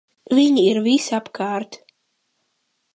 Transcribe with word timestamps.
Viņi 0.37 0.63
ir 0.69 0.79
visapkārt! 0.87 1.81